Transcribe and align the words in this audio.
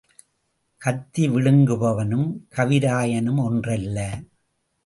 கத்தி 0.81 1.29
விழுங்குபவனும் 1.29 2.25
கவிராயனும் 2.55 3.41
ஒன்றல்ல. 3.43 3.99